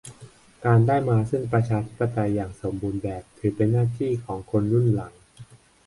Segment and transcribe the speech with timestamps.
[0.65, 5.13] การได้มาซึ่งประชาธิปไตยอย่างสมบูรณ์แบบถือเป็นหน้าที่ของคนรุ่นหลัง